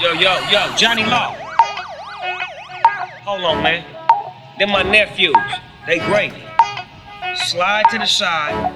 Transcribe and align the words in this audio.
Yo, 0.00 0.12
yo, 0.12 0.32
yo, 0.50 0.60
Johnny 0.76 1.04
Law. 1.04 1.34
Hold 3.24 3.44
on, 3.44 3.62
man. 3.62 3.84
They're 4.58 4.68
my 4.68 4.82
nephews. 4.82 5.34
They 5.86 5.98
great. 5.98 6.32
Slide 7.46 7.84
to 7.90 7.98
the 7.98 8.06
side 8.06 8.74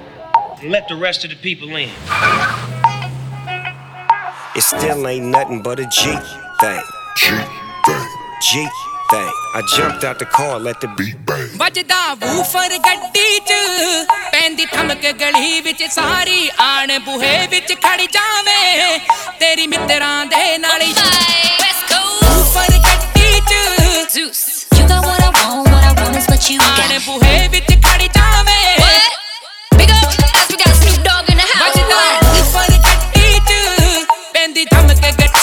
and 0.61 0.71
let 0.71 0.87
the 0.87 0.95
rest 0.95 1.23
of 1.23 1.29
the 1.29 1.35
people 1.37 1.75
in. 1.75 1.89
It 4.55 4.61
still 4.61 5.07
ain't 5.07 5.25
nothing 5.27 5.61
but 5.61 5.79
a 5.79 5.85
G 5.85 6.01
thing. 6.61 6.83
G 7.17 7.27
thing. 7.85 8.07
G 8.41 8.67
thing. 9.11 9.31
I 9.55 9.61
jumped 9.75 10.03
out 10.03 10.19
the 10.19 10.25
car, 10.25 10.59
let 10.59 10.79
the 10.81 10.89
beat 10.97 11.17
bang. 11.25 11.47
ਵੱਜਦਾ 11.57 12.13
woofer 12.23 12.77
ਗੱਡੀ 12.85 13.39
'ਚ 13.39 13.53
ਪੈਂਦੀ 14.31 14.65
ਠਮਕ 14.73 15.05
ਗਲੀ 15.21 15.61
ਵਿੱਚ 15.61 15.83
ਸਾਰੀ 15.91 16.49
ਆਣ 16.59 16.97
ਬੂਹੇ 17.05 17.47
ਵਿੱਚ 17.51 17.73
ਖੜ 17.85 17.99
ਜਾਵੇ 18.01 18.99
ਤੇਰੀ 19.39 19.67
ਮਿੱਤਰਾਂ 19.67 20.25
ਦੇ 20.25 20.57
ਨਾਲ 20.57 20.72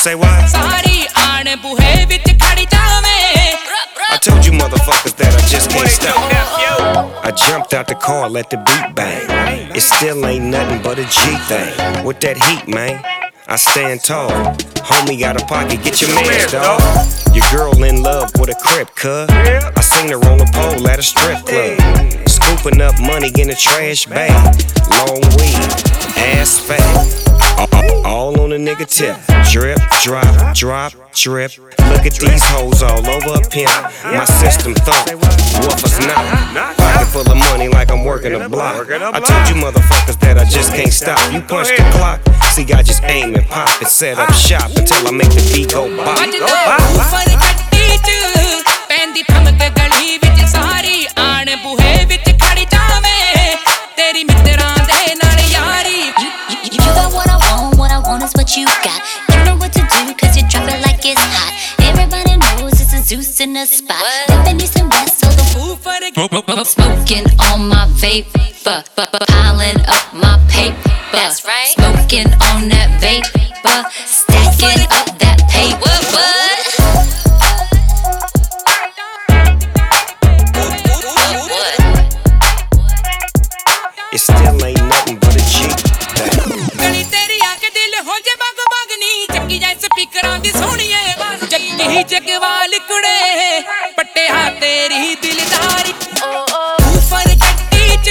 say 0.01 0.15
what? 0.15 0.49
Sorry, 0.49 1.05
I 4.09 4.17
told 4.19 4.43
you 4.43 4.51
motherfuckers 4.51 5.15
that 5.17 5.29
I 5.29 5.41
just 5.45 5.69
can't 5.69 5.87
stop. 5.87 6.17
I 7.23 7.29
jumped 7.29 7.75
out 7.75 7.87
the 7.87 7.93
car, 7.93 8.27
let 8.27 8.49
the 8.49 8.57
beat 8.57 8.95
bang. 8.95 9.69
It 9.75 9.81
still 9.81 10.25
ain't 10.25 10.45
nothing 10.45 10.81
but 10.81 10.97
a 10.97 11.03
G 11.05 11.37
thing. 11.45 12.03
With 12.03 12.19
that 12.21 12.37
heat, 12.41 12.67
man, 12.67 13.03
I 13.47 13.57
stand 13.57 14.03
tall. 14.03 14.31
Homie 14.89 15.21
out 15.21 15.39
of 15.39 15.47
pocket, 15.47 15.83
get 15.83 16.01
your 16.01 16.09
man, 16.15 16.49
dog. 16.49 16.81
Your 17.35 17.45
girl 17.53 17.83
in 17.83 18.01
love 18.01 18.31
with 18.39 18.49
a 18.49 18.55
crip, 18.55 18.89
cuz. 18.95 19.29
I 19.29 19.81
seen 19.81 20.09
her 20.09 20.21
on 20.25 20.39
the 20.39 20.49
pole 20.51 20.87
at 20.87 20.97
a 20.97 21.03
strip 21.03 21.45
club. 21.45 21.77
Scooping 22.27 22.81
up 22.81 22.99
money 22.99 23.29
in 23.37 23.51
a 23.51 23.55
trash 23.55 24.07
bag. 24.07 24.33
Long 24.97 25.21
weed, 25.37 25.61
ass 26.17 26.57
fat. 26.57 26.90
Drip, 28.81 29.77
drop, 30.01 30.55
drop, 30.55 30.93
drip. 31.13 31.55
Look 31.59 32.05
at 32.07 32.13
these 32.17 32.43
hoes 32.49 32.81
all 32.81 33.07
over 33.07 33.39
a 33.39 33.47
pimp. 33.47 33.69
My 34.03 34.25
system 34.25 34.73
thump. 34.73 35.21
Woof 35.61 35.83
us 35.85 35.99
not. 35.99 36.75
Pocket 36.77 37.05
full 37.05 37.31
of 37.31 37.37
money 37.37 37.67
like 37.67 37.91
I'm 37.91 38.03
working 38.03 38.33
a 38.33 38.49
block. 38.49 38.89
I 38.89 39.19
told 39.19 39.47
you 39.49 39.61
motherfuckers 39.61 40.19
that 40.21 40.39
I 40.39 40.45
just 40.45 40.73
can't 40.73 40.91
stop. 40.91 41.19
You 41.31 41.41
punch 41.41 41.69
the 41.69 41.83
clock. 41.93 42.21
See, 42.53 42.63
I 42.73 42.81
just 42.81 43.03
aim 43.03 43.35
and 43.35 43.45
pop 43.45 43.69
and 43.79 43.87
set 43.87 44.17
up 44.17 44.33
shop 44.33 44.71
until 44.75 45.07
I 45.07 45.11
make 45.11 45.29
the 45.29 45.47
beat 45.53 45.73
go 45.73 45.95
bop. 45.95 46.17
on 58.11 58.21
is 58.21 58.33
what 58.33 58.57
you 58.57 58.65
got. 58.83 58.99
You 59.31 59.37
know 59.45 59.55
what 59.55 59.71
to 59.73 59.79
do, 59.79 60.13
cause 60.19 60.35
you 60.35 60.43
drop 60.49 60.67
it 60.67 60.81
like 60.83 60.99
it's 61.05 61.23
hot. 61.35 61.55
Everybody 61.79 62.35
knows 62.35 62.75
it's 62.81 62.93
a 62.93 62.99
Zeus 62.99 63.39
in 63.39 63.53
the 63.53 63.65
spot. 63.65 64.03
Living 64.27 64.59
east 64.59 64.77
and 64.77 64.91
west, 64.91 65.19
so 65.19 65.27
the 65.31 65.45
food 65.55 65.77
for 65.79 65.95
the 65.95 66.11
Smoking 66.65 67.25
on 67.47 67.69
my 67.69 67.87
vape, 68.01 68.27
piling 69.31 69.79
up 69.87 70.05
my 70.13 70.35
paper. 70.49 70.91
That's 71.13 71.45
right. 71.45 71.71
Smoking 71.79 72.27
on 72.51 72.67
that 72.67 72.89
vape, 72.99 73.27
stacking 74.05 74.83
up 74.91 75.07
that 75.23 75.39
paper. 75.47 75.87
It 84.13 84.19
still 84.19 84.65
ain't 84.65 84.83
nothing 84.89 85.17
but 85.19 85.35
a 85.35 85.43
G. 85.47 86.77
Bang. 86.77 87.50
ਗਲੀ 88.00 88.00
ਤੇਰੀ 88.00 88.00
ਆ 88.00 88.00
ਕੇ 88.00 88.00
ਦਿਲ 88.00 88.00
ਹੋ 88.08 88.18
ਜੇ 88.24 88.34
ਬਗ 88.40 88.60
ਬਗਨੀ 88.72 89.26
ਚੱਕੀ 89.32 89.58
ਜਾਏ 89.58 89.74
ਸਪੀਕਰਾਂ 89.82 90.38
ਦੀ 90.38 90.50
ਸੋਹਣੀਏ 90.52 90.98
ਜੱਗੀ 91.50 92.02
ਜਗਵਾਲ 92.08 92.78
ਕੁੜੇ 92.88 93.60
ਪੱਟਿਆ 93.96 94.48
ਤੇਰੀ 94.60 95.14
ਦਿਲਦਾਰੀ 95.22 95.92
ਵੂਫਰ 96.22 97.34
ਗੱਡੀ 97.34 97.96
'ਚ 97.96 98.10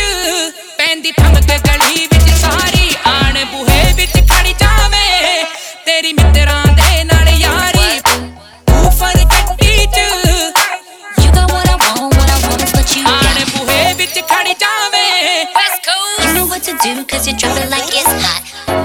ਪੈਂਦੀ 0.77 1.11
ਠਮਕ 1.11 1.51
ਗਲੀ 1.67 2.07
ਵਿੱਚ 2.11 2.29
ਸਾਰੀ 2.41 2.95
ਆਣ 3.07 3.43
ਬੂਹੇ 3.51 3.93
ਵਿੱਚ 3.95 4.11
ਖੜ 4.13 4.47
ਜਾਵੇ 4.47 5.43
ਤੇਰੀ 5.85 6.13
ਮਿੱਤਰਾਂ 6.13 6.63
ਦੇ 6.65 7.03
ਨਾਲ 7.03 7.29
ਯਾਰੀ 7.39 7.99
ਵੂਫਰ 8.67 9.17
ਗੱਡੀ 9.17 9.85
'ਚ 9.85 9.99
You 11.17 11.31
got 11.31 11.51
what 11.51 11.67
I 11.67 11.75
want, 11.75 12.15
what 12.15 12.29
I 12.29 12.39
want 12.43 12.63
is 12.63 12.73
what 12.73 12.95
you 12.97 13.07
ਆਣ 13.07 13.33
got. 13.35 13.57
ਬੂਹੇ 13.57 13.93
ਵਿੱਚ 13.93 14.19
ਖੜ 14.19 14.47
ਜਾਵੇ 14.47 15.05
West 15.55 15.79
Coast. 15.87 16.25
You 16.25 16.33
know 16.33 16.45
what 16.45 16.63
to 16.63 16.77
do, 16.85 17.05
cause 17.05 17.27
you 17.27 17.37
drop 17.37 17.57
it 17.57 17.69
like 17.69 17.89
it's 17.93 18.13
hot. 18.25 18.78